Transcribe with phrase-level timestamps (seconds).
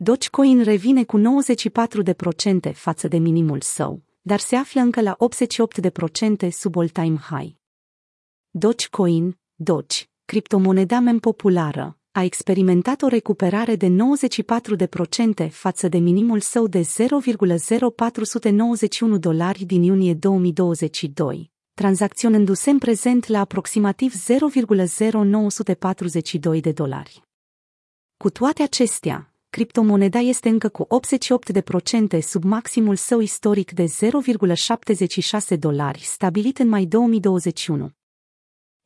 [0.00, 1.22] Dogecoin revine cu 94%
[2.72, 5.16] față de minimul său, dar se află încă la
[6.46, 7.54] 88% sub all-time high.
[8.50, 13.96] Dogecoin, Doge, criptomoneda mem populară, a experimentat o recuperare de
[15.46, 16.86] 94% față de minimul său de 0,0491
[19.18, 24.14] dolari din iunie 2022, tranzacționându-se în prezent la aproximativ
[26.54, 27.22] 0,0942 de dolari.
[28.16, 30.86] Cu toate acestea, criptomoneda este încă cu
[32.16, 37.90] 88% sub maximul său istoric de 0,76 dolari stabilit în mai 2021.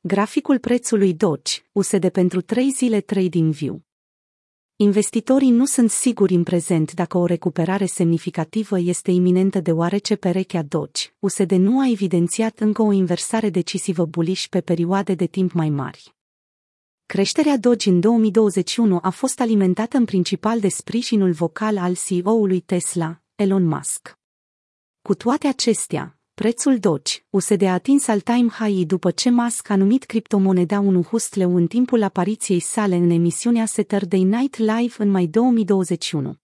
[0.00, 3.82] Graficul prețului Doge, USD pentru 3 zile Trading View.
[4.76, 11.02] Investitorii nu sunt siguri în prezent dacă o recuperare semnificativă este iminentă deoarece perechea Doge,
[11.18, 16.21] USD nu a evidențiat încă o inversare decisivă bullish pe perioade de timp mai mari.
[17.12, 23.20] Creșterea Doge în 2021 a fost alimentată în principal de sprijinul vocal al CEO-ului Tesla,
[23.34, 24.18] Elon Musk.
[25.02, 30.04] Cu toate acestea, prețul Doge, USD a atins all-time high după ce Musk a numit
[30.04, 36.36] criptomoneda un hustleu în timpul apariției sale în emisiunea Saturday Night Live în mai 2021.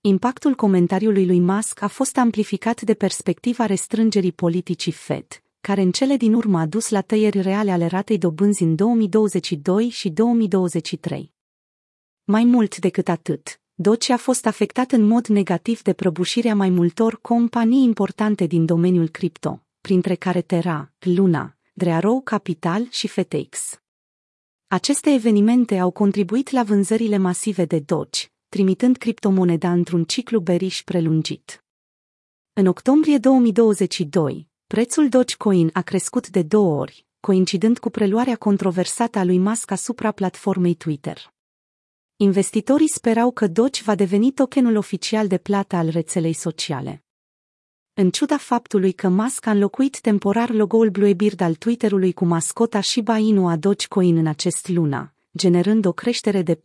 [0.00, 6.16] Impactul comentariului lui Musk a fost amplificat de perspectiva restrângerii politicii Fed, care în cele
[6.16, 11.32] din urmă a dus la tăieri reale ale ratei dobânzi în 2022 și 2023.
[12.24, 17.20] Mai mult decât atât, Doge a fost afectat în mod negativ de prăbușirea mai multor
[17.20, 23.80] companii importante din domeniul cripto, printre care Terra, Luna, Drearrow Capital și FTX.
[24.66, 31.64] Aceste evenimente au contribuit la vânzările masive de Doge, trimitând criptomoneda într-un ciclu beriș prelungit.
[32.52, 39.24] În octombrie 2022, prețul Dogecoin a crescut de două ori, coincidând cu preluarea controversată a
[39.24, 41.32] lui Musk asupra platformei Twitter.
[42.16, 47.04] Investitorii sperau că Doge va deveni tokenul oficial de plată al rețelei sociale.
[47.94, 53.16] În ciuda faptului că Musk a înlocuit temporar logo-ul Bluebeard al Twitterului cu mascota Shiba
[53.16, 56.60] Inu a Dogecoin în acest luna, generând o creștere de 40%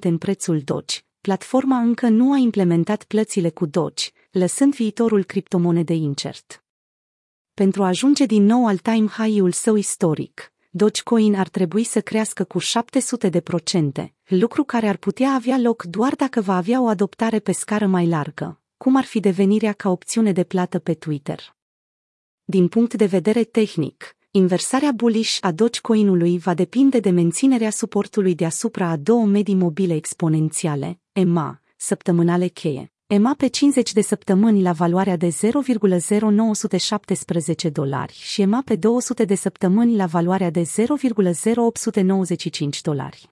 [0.00, 6.62] în prețul Doge, platforma încă nu a implementat plățile cu Doge, lăsând viitorul criptomonedei incert.
[7.58, 12.44] Pentru a ajunge din nou al time high-ul său istoric, Dogecoin ar trebui să crească
[12.44, 16.86] cu 700 de procente, lucru care ar putea avea loc doar dacă va avea o
[16.86, 21.56] adoptare pe scară mai largă, cum ar fi devenirea ca opțiune de plată pe Twitter.
[22.44, 28.88] Din punct de vedere tehnic, inversarea bullish a Dogecoin-ului va depinde de menținerea suportului deasupra
[28.88, 32.92] a două medii mobile exponențiale, EMA, săptămânale cheie.
[33.10, 35.32] EMA pe 50 de săptămâni la valoarea de 0,0917
[37.72, 43.30] dolari și EMA pe 200 de săptămâni la valoarea de 0,0895 dolari.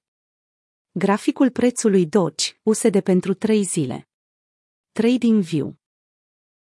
[0.92, 4.08] Graficul prețului Doge, USD pentru 3 zile.
[4.92, 5.76] Trading View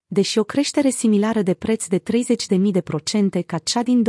[0.06, 2.04] Deși o creștere similară de preț de 30.000
[2.72, 4.06] de procente ca cea din 2020-2021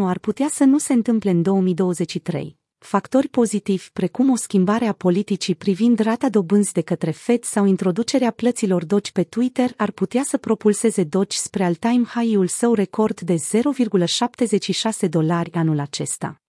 [0.00, 5.54] ar putea să nu se întâmple în 2023, factori pozitivi precum o schimbare a politicii
[5.54, 10.36] privind rata dobânzi de către Fed sau introducerea plăților Doge pe Twitter ar putea să
[10.36, 13.34] propulseze Doge spre all-time high-ul său record de
[15.04, 16.40] 0,76 dolari anul acesta.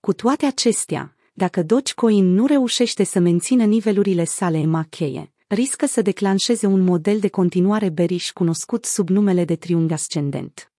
[0.00, 6.02] Cu toate acestea, dacă Dogecoin nu reușește să mențină nivelurile sale EMA cheie, riscă să
[6.02, 10.72] declanșeze un model de continuare beriș cunoscut sub numele de triunghi ascendent.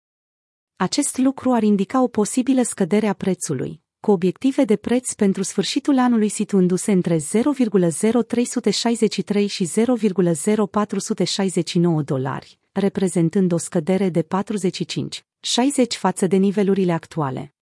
[0.76, 5.98] Acest lucru ar indica o posibilă scădere a prețului, cu obiective de preț pentru sfârșitul
[5.98, 9.70] anului situându-se între 0,0363 și 0,0469
[12.04, 17.55] dolari, reprezentând o scădere de 45, 60 față de nivelurile actuale.